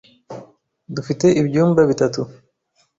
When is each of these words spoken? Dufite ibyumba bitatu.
Dufite 0.95 1.25
ibyumba 1.41 1.81
bitatu. 1.89 2.21